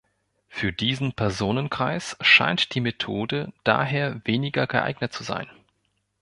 [0.47, 5.47] Für diesen Personenkreis scheint die Methode daher weniger geeignet zu sein.